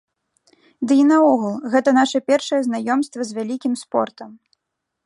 [0.91, 4.29] Ды і наогул, гэта наша першае знаёмства з вялікім спортам.